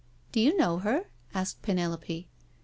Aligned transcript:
"Do 0.31 0.39
you 0.39 0.57
know 0.57 0.79
her?" 0.79 1.05
asked 1.31 1.61
Penelope. 1.61 2.27